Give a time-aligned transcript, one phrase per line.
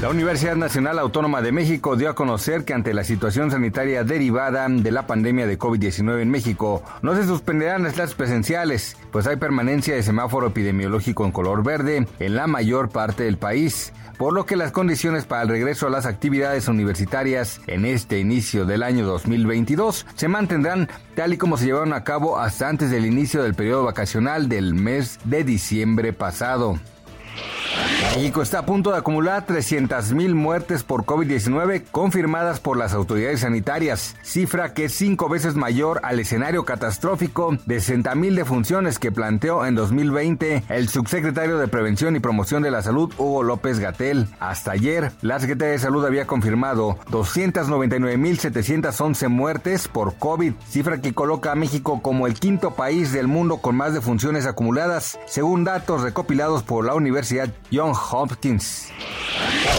[0.00, 4.66] La Universidad Nacional Autónoma de México dio a conocer que ante la situación sanitaria derivada
[4.68, 9.36] de la pandemia de COVID-19 en México, no se suspenderán las clases presenciales, pues hay
[9.36, 14.46] permanencia de semáforo epidemiológico en color verde en la mayor parte del país, por lo
[14.46, 19.06] que las condiciones para el regreso a las actividades universitarias en este inicio del año
[19.06, 23.54] 2022 se mantendrán tal y como se llevaron a cabo hasta antes del inicio del
[23.54, 26.78] periodo vacacional del mes de diciembre pasado.
[28.12, 34.14] México está a punto de acumular 300.000 muertes por COVID-19 confirmadas por las autoridades sanitarias,
[34.22, 39.74] cifra que es cinco veces mayor al escenario catastrófico de 60.000 defunciones que planteó en
[39.74, 44.28] 2020 el subsecretario de Prevención y Promoción de la Salud Hugo López Gatel.
[44.38, 51.50] Hasta ayer, la Secretaría de Salud había confirmado 299.711 muertes por COVID, cifra que coloca
[51.50, 56.62] a México como el quinto país del mundo con más defunciones acumuladas, según datos recopilados
[56.62, 58.93] por la Universidad John Hopkins.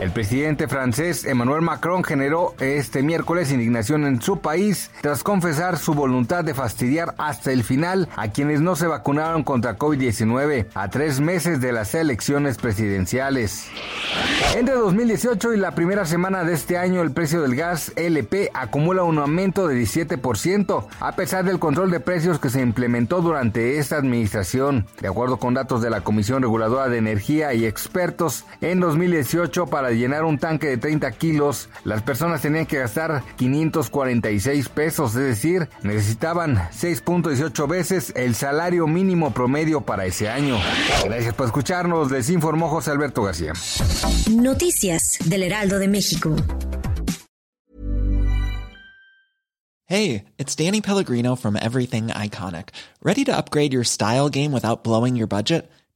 [0.00, 5.94] El presidente francés Emmanuel Macron generó este miércoles indignación en su país tras confesar su
[5.94, 11.20] voluntad de fastidiar hasta el final a quienes no se vacunaron contra COVID-19 a tres
[11.20, 13.66] meses de las elecciones presidenciales.
[14.56, 19.02] Entre 2018 y la primera semana de este año el precio del gas LP acumula
[19.02, 23.96] un aumento de 17% a pesar del control de precios que se implementó durante esta
[23.96, 24.86] administración.
[25.00, 29.90] De acuerdo con datos de la Comisión Reguladora de Energía y expertos, en 2018 para
[29.90, 35.68] llenar un tanque de 30 kilos, las personas tenían que gastar 546 pesos, es decir,
[35.82, 40.58] necesitaban 6.18 veces el salario mínimo promedio para ese año.
[41.04, 43.52] Gracias por escucharnos, les informó José Alberto García.
[44.30, 46.34] Noticias del Heraldo de México.
[49.90, 52.70] Hey, it's Danny Pellegrino from Everything Iconic.
[53.02, 55.70] Ready to upgrade your style game without blowing your budget?